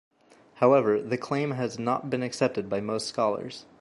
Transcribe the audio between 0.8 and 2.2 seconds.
the claim has not